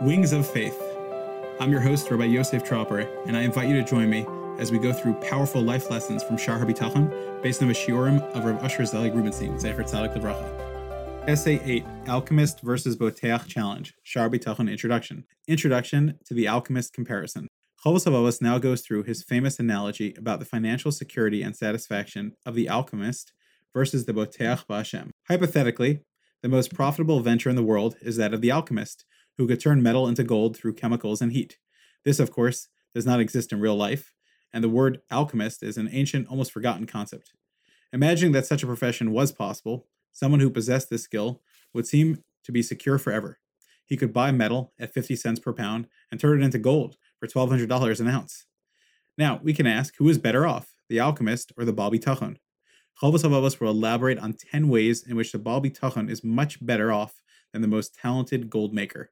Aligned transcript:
Wings 0.00 0.32
of 0.32 0.48
Faith. 0.48 0.80
I'm 1.60 1.70
your 1.70 1.82
host, 1.82 2.10
Rabbi 2.10 2.24
Yosef 2.24 2.64
Tropper, 2.64 3.00
and 3.26 3.36
I 3.36 3.42
invite 3.42 3.68
you 3.68 3.76
to 3.76 3.84
join 3.84 4.08
me 4.08 4.26
as 4.58 4.72
we 4.72 4.78
go 4.78 4.94
through 4.94 5.12
powerful 5.16 5.60
life 5.60 5.90
lessons 5.90 6.22
from 6.22 6.38
Shar 6.38 6.58
HaBitachon 6.58 7.42
based 7.42 7.60
on 7.60 7.68
the 7.68 7.74
shiurim 7.74 8.22
of 8.34 8.46
Rav 8.46 8.64
Usher 8.64 8.86
Zelig 8.86 9.14
Rubenstein, 9.14 9.56
Zecher 9.56 9.82
Tzadik 9.82 10.16
Levracha. 10.16 11.28
Essay 11.28 11.60
8, 11.62 11.84
Alchemist 12.08 12.62
versus 12.62 12.96
Boteach 12.96 13.46
Challenge, 13.46 13.92
Shar 14.02 14.30
HaBitachon 14.30 14.70
Introduction. 14.70 15.24
Introduction 15.46 16.18
to 16.24 16.32
the 16.32 16.48
Alchemist 16.48 16.94
Comparison. 16.94 17.46
Chovos 17.84 18.06
HaLevavos 18.06 18.40
now 18.40 18.56
goes 18.56 18.80
through 18.80 19.02
his 19.02 19.22
famous 19.22 19.58
analogy 19.58 20.14
about 20.16 20.38
the 20.38 20.46
financial 20.46 20.92
security 20.92 21.42
and 21.42 21.54
satisfaction 21.54 22.32
of 22.46 22.54
the 22.54 22.70
alchemist 22.70 23.34
versus 23.74 24.06
the 24.06 24.14
Boteach 24.14 24.66
Ba'Hashem. 24.66 25.10
Hypothetically, 25.28 26.00
the 26.42 26.48
most 26.48 26.72
profitable 26.72 27.20
venture 27.20 27.50
in 27.50 27.56
the 27.56 27.62
world 27.62 27.96
is 28.00 28.16
that 28.16 28.32
of 28.32 28.40
the 28.40 28.50
alchemist, 28.50 29.04
who 29.38 29.46
could 29.46 29.60
turn 29.60 29.82
metal 29.82 30.08
into 30.08 30.24
gold 30.24 30.56
through 30.56 30.74
chemicals 30.74 31.20
and 31.20 31.32
heat. 31.32 31.58
This, 32.04 32.18
of 32.18 32.30
course, 32.30 32.68
does 32.94 33.06
not 33.06 33.20
exist 33.20 33.52
in 33.52 33.60
real 33.60 33.76
life, 33.76 34.12
and 34.52 34.62
the 34.62 34.68
word 34.68 35.00
alchemist 35.10 35.62
is 35.62 35.76
an 35.76 35.88
ancient, 35.92 36.28
almost 36.28 36.52
forgotten 36.52 36.86
concept. 36.86 37.32
Imagining 37.92 38.32
that 38.32 38.46
such 38.46 38.62
a 38.62 38.66
profession 38.66 39.12
was 39.12 39.32
possible, 39.32 39.86
someone 40.12 40.40
who 40.40 40.50
possessed 40.50 40.90
this 40.90 41.02
skill 41.02 41.42
would 41.72 41.86
seem 41.86 42.22
to 42.44 42.52
be 42.52 42.62
secure 42.62 42.98
forever. 42.98 43.38
He 43.84 43.96
could 43.96 44.12
buy 44.12 44.30
metal 44.30 44.72
at 44.78 44.94
50 44.94 45.16
cents 45.16 45.40
per 45.40 45.52
pound 45.52 45.88
and 46.10 46.20
turn 46.20 46.40
it 46.40 46.44
into 46.44 46.58
gold 46.58 46.96
for 47.18 47.26
$1,200 47.26 48.00
an 48.00 48.08
ounce. 48.08 48.46
Now, 49.18 49.40
we 49.42 49.52
can 49.52 49.66
ask 49.66 49.96
who 49.96 50.08
is 50.08 50.18
better 50.18 50.46
off, 50.46 50.74
the 50.88 51.00
alchemist 51.00 51.52
or 51.56 51.64
the 51.64 51.72
Baal 51.72 51.90
Bitachon? 51.90 52.36
Chovos 53.00 53.24
HaLevavos 53.24 53.60
will 53.60 53.70
elaborate 53.70 54.18
on 54.18 54.34
10 54.34 54.68
ways 54.68 55.06
in 55.06 55.16
which 55.16 55.32
the 55.32 55.38
Baal 55.38 55.60
Bitachon 55.60 56.08
is 56.08 56.22
much 56.22 56.64
better 56.64 56.92
off 56.92 57.20
than 57.52 57.62
the 57.62 57.68
most 57.68 57.94
talented 57.94 58.48
gold 58.48 58.72
maker. 58.72 59.10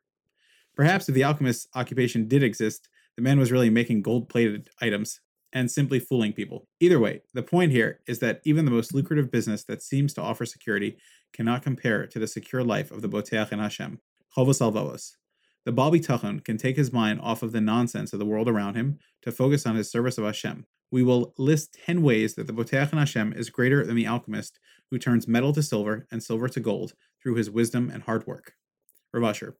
Perhaps 0.78 1.08
if 1.08 1.14
the 1.16 1.24
alchemist's 1.24 1.66
occupation 1.74 2.28
did 2.28 2.44
exist, 2.44 2.88
the 3.16 3.22
man 3.22 3.40
was 3.40 3.50
really 3.50 3.68
making 3.68 4.00
gold 4.00 4.28
plated 4.28 4.70
items 4.80 5.20
and 5.52 5.68
simply 5.68 5.98
fooling 5.98 6.32
people. 6.32 6.68
Either 6.78 7.00
way, 7.00 7.20
the 7.34 7.42
point 7.42 7.72
here 7.72 7.98
is 8.06 8.20
that 8.20 8.40
even 8.44 8.64
the 8.64 8.70
most 8.70 8.94
lucrative 8.94 9.28
business 9.28 9.64
that 9.64 9.82
seems 9.82 10.14
to 10.14 10.22
offer 10.22 10.46
security 10.46 10.96
cannot 11.32 11.64
compare 11.64 12.06
to 12.06 12.20
the 12.20 12.28
secure 12.28 12.62
life 12.62 12.92
of 12.92 13.02
the 13.02 13.08
Boteach 13.08 13.50
Ba'Hashem, 13.50 13.98
Chovos 14.36 14.60
HaLevavos. 14.60 15.16
The 15.64 15.72
Baal 15.72 15.90
Bitachon 15.90 16.44
can 16.44 16.58
take 16.58 16.76
his 16.76 16.92
mind 16.92 17.20
off 17.22 17.42
of 17.42 17.50
the 17.50 17.60
nonsense 17.60 18.12
of 18.12 18.20
the 18.20 18.24
world 18.24 18.48
around 18.48 18.76
him 18.76 19.00
to 19.22 19.32
focus 19.32 19.66
on 19.66 19.74
his 19.74 19.90
service 19.90 20.16
of 20.16 20.24
Hashem. 20.24 20.64
We 20.92 21.02
will 21.02 21.34
list 21.38 21.76
10 21.86 22.02
ways 22.02 22.36
that 22.36 22.46
the 22.46 22.52
Boteach 22.52 22.90
Ba'Hashem 22.90 23.36
is 23.36 23.50
greater 23.50 23.84
than 23.84 23.96
the 23.96 24.06
alchemist 24.06 24.60
who 24.92 24.98
turns 24.98 25.26
metal 25.26 25.52
to 25.54 25.62
silver 25.62 26.06
and 26.12 26.22
silver 26.22 26.48
to 26.48 26.60
gold 26.60 26.92
through 27.20 27.34
his 27.34 27.50
wisdom 27.50 27.90
and 27.92 28.04
hard 28.04 28.28
work. 28.28 28.52
Rav 29.12 29.24
Usher. 29.24 29.56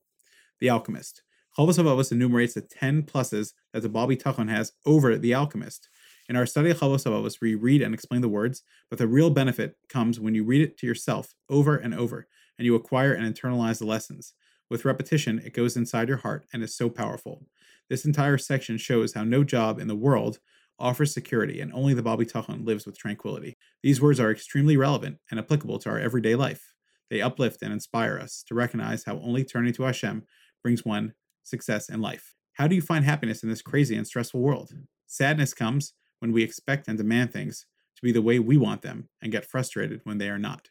The 0.60 0.70
Alchemist. 0.70 1.22
Chovos 1.56 1.78
HaLevavos 1.78 2.12
enumerates 2.12 2.54
the 2.54 2.60
10 2.60 3.02
pluses 3.02 3.52
that 3.72 3.82
the 3.82 3.88
Baal 3.88 4.08
Bitachon 4.08 4.48
has 4.48 4.72
over 4.86 5.16
the 5.16 5.34
Alchemist. 5.34 5.88
In 6.28 6.36
our 6.36 6.46
study 6.46 6.70
of 6.70 6.78
Chovos 6.78 7.04
HaLevavos, 7.04 7.40
we 7.40 7.54
read 7.54 7.82
and 7.82 7.94
explain 7.94 8.20
the 8.20 8.28
words, 8.28 8.62
but 8.90 8.98
the 8.98 9.08
real 9.08 9.30
benefit 9.30 9.76
comes 9.88 10.20
when 10.20 10.34
you 10.34 10.44
read 10.44 10.62
it 10.62 10.78
to 10.78 10.86
yourself 10.86 11.34
over 11.48 11.76
and 11.76 11.94
over, 11.94 12.26
and 12.58 12.66
you 12.66 12.74
acquire 12.74 13.12
and 13.12 13.26
internalize 13.26 13.78
the 13.78 13.86
lessons. 13.86 14.34
With 14.70 14.84
repetition, 14.84 15.40
it 15.44 15.54
goes 15.54 15.76
inside 15.76 16.08
your 16.08 16.18
heart 16.18 16.46
and 16.52 16.62
is 16.62 16.76
so 16.76 16.90
powerful. 16.90 17.46
This 17.88 18.04
entire 18.04 18.38
section 18.38 18.76
shows 18.76 19.14
how 19.14 19.24
no 19.24 19.42
job 19.42 19.80
in 19.80 19.88
the 19.88 19.96
world 19.96 20.38
offers 20.78 21.12
security, 21.12 21.60
and 21.60 21.72
only 21.72 21.94
the 21.94 22.02
Baal 22.02 22.18
Bitachon 22.18 22.64
lives 22.64 22.86
with 22.86 22.98
tranquility. 22.98 23.56
These 23.82 24.00
words 24.00 24.20
are 24.20 24.30
extremely 24.30 24.76
relevant 24.76 25.18
and 25.30 25.40
applicable 25.40 25.78
to 25.80 25.90
our 25.90 25.98
everyday 25.98 26.34
life. 26.34 26.74
They 27.10 27.22
uplift 27.22 27.62
and 27.62 27.72
inspire 27.72 28.18
us 28.18 28.44
to 28.48 28.54
recognize 28.54 29.04
how 29.04 29.18
only 29.20 29.44
turning 29.44 29.72
to 29.74 29.84
Hashem 29.84 30.24
brings 30.62 30.84
one 30.84 31.14
success 31.42 31.88
in 31.88 32.00
life. 32.00 32.34
How 32.54 32.66
do 32.66 32.74
you 32.74 32.82
find 32.82 33.04
happiness 33.04 33.42
in 33.42 33.48
this 33.48 33.62
crazy 33.62 33.96
and 33.96 34.06
stressful 34.06 34.40
world? 34.40 34.72
Sadness 35.06 35.54
comes 35.54 35.94
when 36.18 36.32
we 36.32 36.42
expect 36.42 36.88
and 36.88 36.98
demand 36.98 37.32
things 37.32 37.66
to 37.96 38.02
be 38.02 38.12
the 38.12 38.22
way 38.22 38.38
we 38.38 38.56
want 38.56 38.82
them 38.82 39.08
and 39.22 39.32
get 39.32 39.44
frustrated 39.44 40.00
when 40.04 40.18
they 40.18 40.28
are 40.28 40.38
not. 40.38 40.70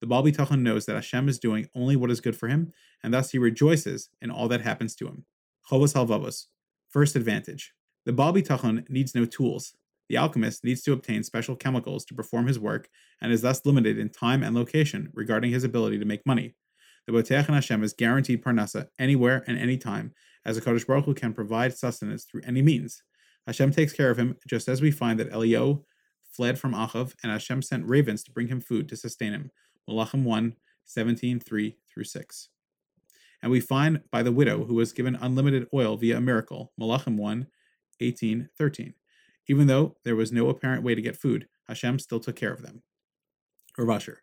The 0.00 0.06
Baal 0.06 0.22
Bitachon 0.22 0.60
knows 0.60 0.84
that 0.86 0.94
Hashem 0.94 1.28
is 1.28 1.38
doing 1.38 1.68
only 1.74 1.96
what 1.96 2.10
is 2.10 2.20
good 2.20 2.36
for 2.36 2.48
him, 2.48 2.72
and 3.02 3.14
thus 3.14 3.30
he 3.30 3.38
rejoices 3.38 4.10
in 4.20 4.30
all 4.30 4.48
that 4.48 4.60
happens 4.60 4.94
to 4.96 5.06
him. 5.06 5.24
Chovos 5.70 5.94
HaLevavos. 5.94 6.46
First 6.88 7.16
advantage. 7.16 7.72
The 8.04 8.12
Baal 8.12 8.32
Bitachon 8.32 8.88
needs 8.90 9.14
no 9.14 9.24
tools. 9.24 9.74
The 10.08 10.16
alchemist 10.16 10.64
needs 10.64 10.82
to 10.82 10.92
obtain 10.92 11.22
special 11.22 11.56
chemicals 11.56 12.04
to 12.06 12.14
perform 12.14 12.46
his 12.46 12.58
work 12.58 12.88
and 13.20 13.32
is 13.32 13.42
thus 13.42 13.64
limited 13.64 13.98
in 13.98 14.10
time 14.10 14.42
and 14.42 14.54
location 14.54 15.10
regarding 15.14 15.50
his 15.50 15.64
ability 15.64 15.98
to 15.98 16.04
make 16.04 16.26
money. 16.26 16.54
The 17.06 17.12
Boteach 17.12 17.46
Ba'Hashem 17.46 17.84
is 17.84 17.92
guaranteed 17.92 18.42
parnasa 18.42 18.88
anywhere 18.98 19.44
and 19.46 19.58
anytime, 19.58 20.12
as 20.44 20.56
the 20.56 20.62
Kadosh 20.62 20.86
Baruch 20.86 21.04
Hu 21.04 21.14
can 21.14 21.32
provide 21.32 21.76
sustenance 21.76 22.24
through 22.24 22.42
any 22.44 22.62
means. 22.62 23.02
Hashem 23.46 23.70
takes 23.70 23.92
care 23.92 24.10
of 24.10 24.18
him, 24.18 24.36
just 24.48 24.66
as 24.66 24.82
we 24.82 24.90
find 24.90 25.20
that 25.20 25.30
Eliyahu 25.30 25.84
fled 26.32 26.58
from 26.58 26.74
Achav, 26.74 27.14
and 27.22 27.30
Hashem 27.30 27.62
sent 27.62 27.86
ravens 27.86 28.24
to 28.24 28.32
bring 28.32 28.48
him 28.48 28.60
food 28.60 28.88
to 28.88 28.96
sustain 28.96 29.32
him. 29.32 29.50
Malachim 29.88 30.24
1, 30.24 30.56
17, 30.84 31.38
3 31.38 31.76
through 31.88 32.04
6. 32.04 32.48
And 33.40 33.52
we 33.52 33.60
find 33.60 34.00
by 34.10 34.24
the 34.24 34.32
widow 34.32 34.64
who 34.64 34.74
was 34.74 34.92
given 34.92 35.14
unlimited 35.14 35.68
oil 35.72 35.96
via 35.96 36.16
a 36.16 36.20
miracle, 36.20 36.72
Malachim 36.80 37.16
1, 37.16 37.46
18, 38.00 38.48
13. 38.58 38.94
Even 39.48 39.68
though 39.68 39.96
there 40.04 40.16
was 40.16 40.32
no 40.32 40.48
apparent 40.48 40.82
way 40.82 40.96
to 40.96 41.02
get 41.02 41.16
food, 41.16 41.46
Hashem 41.68 42.00
still 42.00 42.18
took 42.18 42.34
care 42.34 42.52
of 42.52 42.62
them. 42.62 42.82
Rav 43.78 43.90
Usher. 43.90 44.22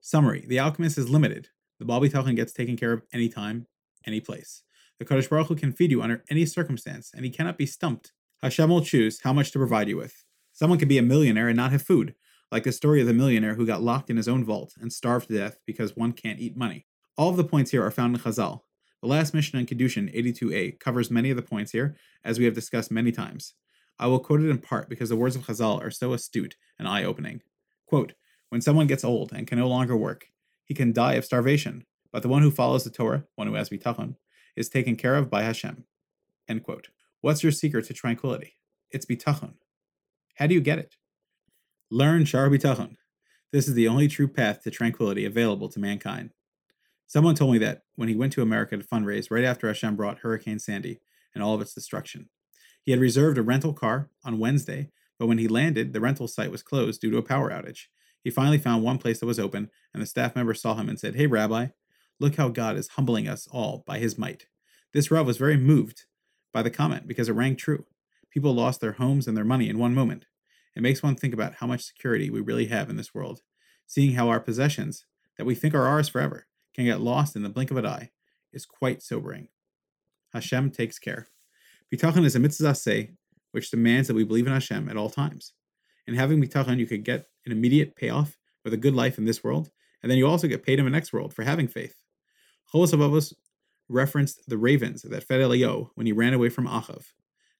Summary 0.00 0.44
The 0.46 0.58
alchemist 0.58 0.96
is 0.96 1.10
limited, 1.10 1.48
the 1.78 1.84
Baal 1.84 2.00
Bitachon 2.00 2.36
gets 2.36 2.52
taken 2.52 2.76
care 2.76 2.92
of 2.92 3.02
anytime, 3.12 3.66
any 4.06 4.20
place. 4.20 4.62
The 4.98 5.04
Kadosh 5.04 5.28
Baruch 5.28 5.48
Hu 5.48 5.54
can 5.54 5.72
feed 5.72 5.90
you 5.90 6.02
under 6.02 6.24
any 6.28 6.44
circumstance, 6.44 7.12
and 7.14 7.24
he 7.24 7.30
cannot 7.30 7.56
be 7.56 7.66
stumped. 7.66 8.12
Hashem 8.42 8.68
will 8.68 8.84
choose 8.84 9.20
how 9.22 9.32
much 9.32 9.52
to 9.52 9.58
provide 9.58 9.88
you 9.88 9.96
with. 9.96 10.24
Someone 10.52 10.78
can 10.78 10.88
be 10.88 10.98
a 10.98 11.02
millionaire 11.02 11.48
and 11.48 11.56
not 11.56 11.70
have 11.72 11.82
food, 11.82 12.14
like 12.50 12.64
the 12.64 12.72
story 12.72 13.00
of 13.00 13.06
the 13.06 13.14
millionaire 13.14 13.54
who 13.54 13.66
got 13.66 13.82
locked 13.82 14.10
in 14.10 14.16
his 14.16 14.28
own 14.28 14.44
vault 14.44 14.74
and 14.80 14.92
starved 14.92 15.28
to 15.28 15.36
death 15.36 15.60
because 15.66 15.96
one 15.96 16.12
can't 16.12 16.40
eat 16.40 16.56
money. 16.56 16.86
All 17.16 17.28
of 17.28 17.36
the 17.36 17.44
points 17.44 17.70
here 17.70 17.84
are 17.84 17.90
found 17.90 18.16
in 18.16 18.22
Chazal. 18.22 18.62
The 19.00 19.08
last 19.08 19.32
Mishnah 19.32 19.60
in 19.60 19.66
Kiddushin 19.66 20.12
82a 20.12 20.80
covers 20.80 21.10
many 21.10 21.30
of 21.30 21.36
the 21.36 21.42
points 21.42 21.70
here, 21.70 21.96
as 22.24 22.38
we 22.38 22.44
have 22.44 22.54
discussed 22.54 22.90
many 22.90 23.12
times. 23.12 23.54
I 23.98 24.06
will 24.06 24.18
quote 24.18 24.40
it 24.40 24.50
in 24.50 24.58
part 24.58 24.88
because 24.88 25.08
the 25.08 25.16
words 25.16 25.36
of 25.36 25.42
Chazal 25.46 25.80
are 25.80 25.90
so 25.90 26.12
astute 26.12 26.56
and 26.78 26.88
eye 26.88 27.04
opening. 27.04 27.42
Quote, 27.86 28.14
When 28.48 28.60
someone 28.60 28.86
gets 28.86 29.04
old 29.04 29.32
and 29.32 29.46
can 29.46 29.58
no 29.58 29.68
longer 29.68 29.96
work, 29.96 30.28
he 30.68 30.74
can 30.74 30.92
die 30.92 31.14
of 31.14 31.24
starvation, 31.24 31.86
but 32.12 32.22
the 32.22 32.28
one 32.28 32.42
who 32.42 32.50
follows 32.50 32.84
the 32.84 32.90
Torah, 32.90 33.24
one 33.36 33.48
who 33.48 33.54
has 33.54 33.70
bitachon, 33.70 34.16
is 34.54 34.68
taken 34.68 34.96
care 34.96 35.16
of 35.16 35.30
by 35.30 35.42
Hashem. 35.42 35.84
End 36.46 36.62
quote. 36.62 36.88
What's 37.22 37.42
your 37.42 37.52
secret 37.52 37.86
to 37.86 37.94
tranquility? 37.94 38.54
It's 38.90 39.06
bitachon. 39.06 39.54
How 40.36 40.46
do 40.46 40.54
you 40.54 40.60
get 40.60 40.78
it? 40.78 40.94
Learn 41.90 42.26
Shar 42.26 42.50
Bitachon. 42.50 42.96
This 43.50 43.66
is 43.66 43.72
the 43.72 43.88
only 43.88 44.08
true 44.08 44.28
path 44.28 44.62
to 44.62 44.70
tranquility 44.70 45.24
available 45.24 45.70
to 45.70 45.80
mankind. 45.80 46.30
Someone 47.06 47.34
told 47.34 47.52
me 47.52 47.58
that 47.58 47.84
when 47.96 48.10
he 48.10 48.14
went 48.14 48.34
to 48.34 48.42
America 48.42 48.76
to 48.76 48.84
fundraise 48.84 49.30
right 49.30 49.44
after 49.44 49.66
Hashem 49.66 49.96
brought 49.96 50.18
Hurricane 50.18 50.58
Sandy 50.58 51.00
and 51.34 51.42
all 51.42 51.54
of 51.54 51.62
its 51.62 51.72
destruction. 51.72 52.28
He 52.82 52.92
had 52.92 53.00
reserved 53.00 53.38
a 53.38 53.42
rental 53.42 53.72
car 53.72 54.10
on 54.22 54.38
Wednesday, 54.38 54.90
but 55.18 55.26
when 55.26 55.38
he 55.38 55.48
landed, 55.48 55.92
the 55.92 56.00
rental 56.00 56.28
site 56.28 56.50
was 56.50 56.62
closed 56.62 57.00
due 57.00 57.10
to 57.10 57.16
a 57.16 57.22
power 57.22 57.50
outage. 57.50 57.86
He 58.28 58.32
finally 58.32 58.58
found 58.58 58.82
one 58.82 58.98
place 58.98 59.20
that 59.20 59.26
was 59.26 59.38
open, 59.40 59.70
and 59.94 60.02
the 60.02 60.06
staff 60.06 60.36
member 60.36 60.52
saw 60.52 60.74
him 60.74 60.90
and 60.90 61.00
said, 61.00 61.14
Hey, 61.14 61.26
Rabbi, 61.26 61.68
look 62.20 62.36
how 62.36 62.50
God 62.50 62.76
is 62.76 62.88
humbling 62.88 63.26
us 63.26 63.48
all 63.50 63.82
by 63.86 63.98
his 63.98 64.18
might. 64.18 64.48
This 64.92 65.10
Rav 65.10 65.26
was 65.26 65.38
very 65.38 65.56
moved 65.56 66.04
by 66.52 66.60
the 66.60 66.68
comment 66.68 67.08
because 67.08 67.30
it 67.30 67.32
rang 67.32 67.56
true. 67.56 67.86
People 68.28 68.52
lost 68.52 68.82
their 68.82 68.92
homes 68.92 69.26
and 69.26 69.34
their 69.34 69.46
money 69.46 69.70
in 69.70 69.78
one 69.78 69.94
moment. 69.94 70.26
It 70.76 70.82
makes 70.82 71.02
one 71.02 71.16
think 71.16 71.32
about 71.32 71.54
how 71.54 71.66
much 71.66 71.86
security 71.86 72.28
we 72.28 72.42
really 72.42 72.66
have 72.66 72.90
in 72.90 72.98
this 72.98 73.14
world, 73.14 73.40
seeing 73.86 74.12
how 74.12 74.28
our 74.28 74.40
possessions, 74.40 75.06
that 75.38 75.46
we 75.46 75.54
think 75.54 75.72
are 75.72 75.86
ours 75.86 76.10
forever, 76.10 76.48
can 76.74 76.84
get 76.84 77.00
lost 77.00 77.34
in 77.34 77.42
the 77.42 77.48
blink 77.48 77.70
of 77.70 77.78
an 77.78 77.86
eye, 77.86 78.10
is 78.52 78.66
quite 78.66 79.00
sobering. 79.02 79.48
Hashem 80.34 80.72
takes 80.72 80.98
care. 80.98 81.28
Bitachon 81.90 82.26
is 82.26 82.36
a 82.36 82.40
mitzvah 82.40 82.74
say, 82.74 83.12
which 83.52 83.70
demands 83.70 84.06
that 84.06 84.14
we 84.14 84.24
believe 84.24 84.46
in 84.46 84.52
Hashem 84.52 84.86
at 84.90 84.98
all 84.98 85.08
times. 85.08 85.54
In 86.06 86.12
having 86.14 86.42
bitachon, 86.42 86.78
you 86.78 86.86
can 86.86 87.00
get 87.00 87.26
an 87.48 87.56
immediate 87.56 87.96
payoff 87.96 88.36
with 88.64 88.74
a 88.74 88.78
good 88.78 88.94
life 88.94 89.16
in 89.18 89.24
this 89.24 89.42
world, 89.42 89.70
and 90.02 90.10
then 90.10 90.18
you 90.18 90.26
also 90.26 90.46
get 90.46 90.62
paid 90.62 90.78
in 90.78 90.84
the 90.84 90.90
next 90.90 91.12
world 91.12 91.32
for 91.32 91.42
having 91.42 91.66
faith. 91.66 92.02
HaLevavos 92.72 93.32
referenced 93.88 94.48
the 94.48 94.58
ravens 94.58 95.02
that 95.02 95.24
fed 95.24 95.40
Eliyahu 95.40 95.90
when 95.94 96.06
he 96.06 96.12
ran 96.12 96.34
away 96.34 96.50
from 96.50 96.66
Achav. 96.66 97.12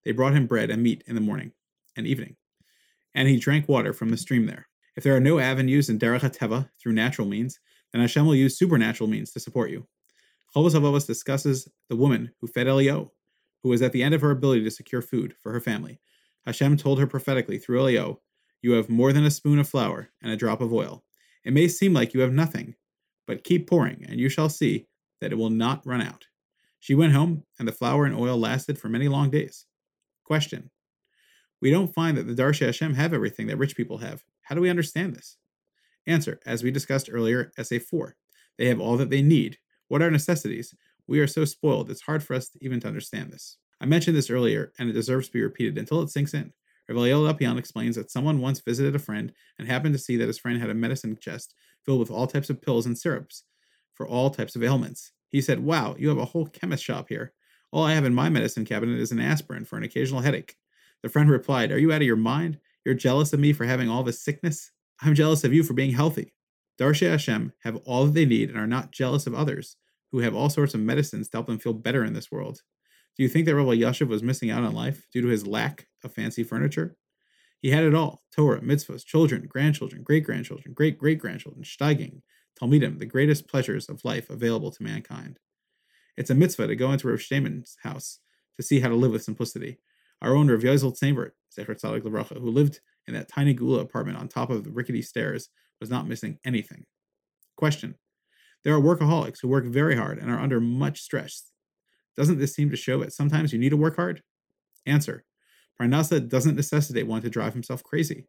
They 0.05 0.13
brought 0.13 0.35
him 0.35 0.47
bread 0.47 0.71
and 0.71 0.83
meat 0.83 1.03
in 1.07 1.15
the 1.15 1.21
morning 1.21 1.53
and 1.97 2.07
evening, 2.07 2.37
and 3.15 3.29
he 3.29 3.39
drank 3.39 3.69
water 3.69 3.93
from 3.95 4.11
the 4.11 4.17
stream 4.17 4.47
there. 4.47 4.69
If 4.97 5.05
there 5.05 5.17
are 5.17 5.21
no 5.21 5.39
avenues 5.39 5.89
in 5.89 5.99
Derech 5.99 6.21
HaTeva 6.21 6.69
through 6.79 6.93
natural 6.93 7.27
means, 7.27 7.59
then 7.93 8.03
Hashem 8.03 8.27
will 8.27 8.35
use 8.35 8.59
supernatural 8.59 9.09
means 9.09 9.31
to 9.33 9.41
support 9.41 9.71
you. 9.71 9.87
Chovos 10.55 10.75
HaLevavos 10.75 11.07
discusses 11.07 11.69
the 11.89 11.97
woman 11.97 12.33
who 12.41 12.47
fed 12.47 12.67
Eliyahu, 12.67 13.11
who 13.63 13.69
was 13.69 13.81
at 13.83 13.93
the 13.93 14.03
end 14.03 14.15
of 14.15 14.21
her 14.21 14.31
ability 14.31 14.65
to 14.65 14.71
secure 14.71 15.03
food 15.03 15.35
for 15.41 15.53
her 15.53 15.61
family. 15.61 16.01
Hashem 16.47 16.77
told 16.77 16.99
her 16.99 17.07
prophetically 17.07 17.59
through 17.59 17.81
Eliyahu, 17.81 18.19
You 18.61 18.73
have 18.73 18.89
more 18.89 19.13
than 19.13 19.25
a 19.25 19.31
spoon 19.31 19.59
of 19.59 19.69
flour 19.69 20.11
and 20.23 20.33
a 20.33 20.37
drop 20.37 20.61
of 20.61 20.73
oil. 20.73 21.05
It 21.45 21.53
may 21.53 21.69
seem 21.69 21.93
like 21.93 22.13
you 22.13 22.21
have 22.21 22.33
nothing, 22.33 22.75
but 23.27 23.45
keep 23.45 23.69
pouring, 23.69 24.05
and 24.09 24.19
you 24.19 24.29
shall 24.29 24.49
see 24.49 24.87
that 25.21 25.33
it 25.33 25.37
will 25.37 25.51
not 25.51 25.87
run 25.87 26.03
out. 26.03 26.27
She 26.81 26.95
went 26.95 27.13
home, 27.13 27.45
and 27.59 27.67
the 27.67 27.73
flour 27.73 28.05
and 28.05 28.15
oil 28.15 28.37
lasted 28.37 28.79
for 28.79 28.89
many 28.89 29.09
long 29.09 29.31
days. 29.31 29.67
Question 30.25 30.71
We 31.61 31.71
don't 31.71 31.95
find 31.95 32.17
that 32.17 32.27
the 32.27 32.35
Dorshei 32.35 32.67
Hashem 32.67 32.95
have 32.95 33.15
everything 33.15 33.47
that 33.47 33.57
rich 33.59 33.77
people 33.77 33.99
have. 33.99 34.25
How 34.43 34.55
do 34.55 34.61
we 34.61 34.71
understand 34.71 35.15
this? 35.15 35.37
Answer 36.07 36.41
As 36.47 36.63
we 36.63 36.71
discussed 36.71 37.11
earlier, 37.13 37.53
Essay 37.59 37.79
4. 37.79 38.17
They 38.57 38.67
have 38.67 38.81
all 38.81 38.97
that 38.97 39.11
they 39.11 39.23
need. 39.23 39.59
What 39.89 40.03
are 40.03 40.11
necessities? 40.11 40.75
We 41.07 41.21
are 41.21 41.27
so 41.27 41.45
spoiled, 41.45 41.91
it's 41.91 42.03
hard 42.03 42.23
for 42.23 42.35
us 42.35 42.51
even 42.61 42.81
to 42.81 42.89
understand 42.89 43.33
this. 43.33 43.57
I 43.81 43.87
mentioned 43.87 44.17
this 44.17 44.31
earlier, 44.31 44.73
and 44.79 44.91
it 44.91 44.95
deserves 44.95 45.29
to 45.29 45.33
be 45.33 45.43
repeated 45.43 45.79
until 45.79 46.03
it 46.03 46.11
sinks 46.11 46.35
in. 46.35 46.53
Rav 46.89 46.97
Lopian 46.99 47.59
explains 47.59 47.97
that 47.97 48.11
someone 48.11 48.41
once 48.41 48.61
visited 48.61 48.95
a 48.95 48.99
friend 48.99 49.33
and 49.59 49.69
happened 49.69 49.95
to 49.95 49.99
see 49.99 50.17
that 50.17 50.27
his 50.27 50.39
friend 50.39 50.61
had 50.61 50.71
a 50.71 50.75
medicine 50.75 51.17
chest 51.21 51.55
filled 51.85 52.01
with 52.01 52.11
all 52.11 52.27
types 52.27 52.51
of 52.51 52.63
pills 52.63 52.87
and 52.87 52.97
syrups 52.97 53.45
for 53.95 54.07
all 54.07 54.31
types 54.31 54.57
of 54.57 54.63
ailments. 54.63 55.13
He 55.29 55.41
said, 55.41 55.61
Wow, 55.61 55.97
you 55.99 56.09
have 56.09 56.19
a 56.19 56.25
whole 56.25 56.47
chemist 56.47 56.83
shop 56.83 57.07
here. 57.09 57.33
All 57.71 57.85
I 57.85 57.95
have 57.95 58.05
in 58.05 58.15
my 58.15 58.31
medicine 58.31 58.65
cabinet 58.65 58.99
is 58.99 59.13
an 59.13 59.21
aspirin 59.21 59.65
for 59.65 59.77
an 59.77 59.85
occasional 59.85 60.23
headache. 60.23 60.57
The 61.03 61.09
friend 61.09 61.31
replied, 61.31 61.71
Are 61.71 61.79
you 61.79 61.93
out 61.93 62.01
of 62.01 62.07
your 62.07 62.17
mind? 62.17 62.59
You're 62.85 62.95
jealous 62.95 63.33
of 63.33 63.41
me 63.41 63.53
for 63.53 63.65
having 63.65 63.91
all 63.91 64.03
this 64.03 64.23
sickness? 64.23 64.71
I'm 65.01 65.15
jealous 65.15 65.45
of 65.45 65.53
you 65.53 65.63
for 65.63 65.75
being 65.75 65.93
healthy. 65.93 66.33
Dorshei 66.81 67.11
Hashem 67.11 67.53
have 67.65 67.77
all 67.85 68.07
that 68.07 68.15
they 68.15 68.25
need 68.25 68.49
and 68.49 68.59
are 68.59 68.67
not 68.67 68.93
jealous 68.93 69.27
of 69.27 69.35
others 69.35 69.77
who 70.11 70.21
have 70.21 70.35
all 70.35 70.49
sorts 70.49 70.75
of 70.75 70.81
medicines 70.81 71.29
to 71.29 71.37
help 71.37 71.47
them 71.47 71.59
feel 71.59 71.75
better 71.75 72.05
in 72.05 72.15
this 72.15 72.31
world. 72.31 72.63
Do 73.19 73.25
you 73.25 73.29
think 73.29 73.47
that 73.47 73.57
Rav 73.57 73.67
Elyashiv 73.67 74.07
was 74.07 74.23
missing 74.23 74.49
out 74.49 74.63
on 74.63 74.73
life 74.73 75.09
due 75.13 75.23
to 75.23 75.27
his 75.27 75.45
lack 75.45 75.89
of 76.05 76.15
fancy 76.15 76.45
furniture? 76.45 76.97
He 77.61 77.71
had 77.71 77.83
it 77.83 77.93
all 77.93 78.23
Torah, 78.33 78.61
mitzvahs, 78.61 79.05
children, 79.05 79.49
grandchildren, 79.49 80.05
great 80.05 80.25
grandchildren, 80.25 80.73
great 80.73 80.99
great 80.99 81.19
grandchildren, 81.19 81.65
steiging, 81.65 82.23
Talmidim, 82.61 83.01
the 83.01 83.07
greatest 83.07 83.49
pleasures 83.49 83.89
of 83.89 84.05
life 84.05 84.31
available 84.31 84.71
to 84.71 84.85
mankind. 84.85 85.41
It's 86.17 86.31
a 86.31 86.35
mitzvah 86.35 86.69
to 86.69 86.77
go 86.77 86.93
into 86.93 87.09
Rav 87.09 87.19
Shteinman's 87.19 87.77
house 87.83 88.21
to 88.57 88.63
see 88.63 88.79
how 88.79 88.89
to 88.89 88.95
live 88.95 89.11
with 89.11 89.25
simplicity. 89.25 89.79
Our 90.23 90.37
own 90.37 90.49
Rav 90.49 90.61
Yozel 90.61 90.97
Tzemvert, 90.97 91.33
Zecher 91.57 91.81
Tzadik 91.81 92.03
Levracha, 92.03 92.41
who 92.41 92.51
lived 92.51 92.81
in 93.09 93.15
that 93.15 93.29
tiny 93.29 93.53
Geula 93.53 93.81
apartment 93.81 94.19
on 94.19 94.29
top 94.29 94.51
of 94.51 94.63
the 94.63 94.71
rickety 94.71 95.03
stairs, 95.03 95.49
was 95.81 95.91
not 95.91 96.07
missing 96.07 96.39
anything. 96.45 96.85
Question. 97.57 97.97
There 98.63 98.75
are 98.75 98.81
workaholics 98.81 99.39
who 99.43 99.49
work 99.49 99.65
very 99.65 99.97
hard 99.97 100.19
and 100.19 100.31
are 100.31 100.39
under 100.39 100.61
much 100.61 101.01
stress. 101.01 101.48
Doesn't 102.19 102.41
this 102.41 102.53
seem 102.53 102.69
to 102.71 102.77
show 102.77 102.99
that 102.99 103.13
sometimes 103.13 103.53
you 103.53 103.61
need 103.61 103.69
to 103.69 103.77
work 103.77 103.95
hard? 103.95 104.25
Answer. 104.85 105.25
Parnasa 105.81 106.29
doesn't 106.29 106.57
necessitate 106.57 107.07
one 107.07 107.23
to 107.23 107.31
drive 107.31 107.53
himself 107.53 107.85
crazy. 107.85 108.27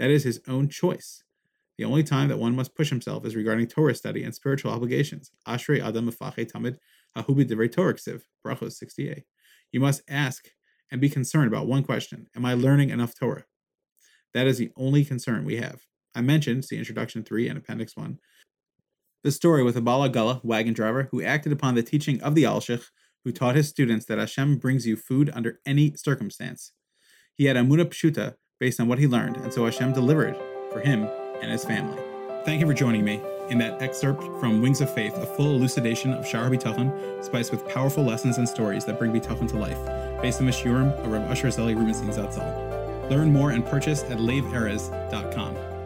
That 0.00 0.10
is 0.10 0.24
his 0.24 0.40
own 0.48 0.68
choice. 0.68 1.22
The 1.76 1.84
only 1.84 2.02
time 2.02 2.28
that 2.28 2.40
one 2.40 2.56
must 2.56 2.74
push 2.74 2.90
himself 2.90 3.24
is 3.24 3.36
regarding 3.36 3.68
Torah 3.68 3.94
study 3.94 4.24
and 4.24 4.34
spiritual 4.34 4.72
obligations. 4.72 5.30
Ashrei 5.46 5.80
Adam 5.80 6.10
Mefached 6.10 6.50
Tamid 6.50 6.78
Hahubi 7.16 7.48
Devrei 7.48 7.70
Torah 7.70 7.94
Ksiv, 7.94 8.22
Brachos 8.44 8.72
68. 8.72 9.22
You 9.70 9.78
must 9.78 10.02
ask 10.08 10.48
and 10.90 11.00
be 11.00 11.08
concerned 11.08 11.46
about 11.46 11.68
one 11.68 11.84
question 11.84 12.26
Am 12.34 12.44
I 12.44 12.54
learning 12.54 12.90
enough 12.90 13.14
Torah? 13.14 13.44
That 14.34 14.48
is 14.48 14.58
the 14.58 14.72
only 14.76 15.04
concern 15.04 15.44
we 15.44 15.58
have. 15.58 15.82
I 16.16 16.20
mentioned, 16.20 16.64
see 16.64 16.78
Introduction 16.78 17.22
3 17.22 17.48
and 17.48 17.58
Appendix 17.58 17.96
1, 17.96 18.18
the 19.24 19.32
story 19.32 19.62
with 19.62 19.76
a 19.76 19.80
baal 19.80 20.08
agalah 20.08 20.44
wagon 20.44 20.74
driver 20.74 21.08
who 21.10 21.22
acted 21.22 21.52
upon 21.52 21.74
the 21.74 21.82
teaching 21.82 22.20
of 22.22 22.34
the 22.34 22.44
Alshich, 22.44 22.86
who 23.24 23.32
taught 23.32 23.56
his 23.56 23.68
students 23.68 24.06
that 24.06 24.18
Hashem 24.18 24.58
brings 24.58 24.86
you 24.86 24.96
food 24.96 25.30
under 25.34 25.60
any 25.66 25.94
circumstance. 25.94 26.72
He 27.34 27.46
had 27.46 27.56
Amuna 27.56 27.86
Pshuta 27.86 28.34
based 28.60 28.80
on 28.80 28.88
what 28.88 28.98
he 28.98 29.06
learned, 29.06 29.36
and 29.36 29.52
so 29.52 29.64
Hashem 29.64 29.92
delivered 29.92 30.36
for 30.72 30.80
him 30.80 31.04
and 31.40 31.50
his 31.50 31.64
family. 31.64 31.98
Thank 32.44 32.60
you 32.60 32.66
for 32.66 32.74
joining 32.74 33.04
me 33.04 33.20
in 33.50 33.58
that 33.58 33.80
excerpt 33.80 34.22
from 34.40 34.60
Wings 34.60 34.80
of 34.80 34.92
Faith, 34.92 35.14
a 35.16 35.26
full 35.26 35.54
elucidation 35.56 36.12
of 36.12 36.26
Shar 36.26 36.50
B'Tachon, 36.50 37.24
spiced 37.24 37.50
with 37.50 37.66
powerful 37.68 38.04
lessons 38.04 38.38
and 38.38 38.48
stories 38.48 38.84
that 38.84 38.98
bring 38.98 39.12
B'Tachon 39.12 39.48
to 39.50 39.56
life, 39.56 40.22
based 40.22 40.40
on 40.40 40.48
Shiurim 40.48 40.92
of 41.04 41.12
Rav 41.12 41.30
Usher 41.30 41.48
Zeli 41.48 41.76
Rubenstein 41.76 42.10
Zatzal. 42.10 43.10
Learn 43.10 43.32
more 43.32 43.50
and 43.50 43.64
purchase 43.64 44.02
at 44.04 44.18
laveerez.com. 44.18 45.77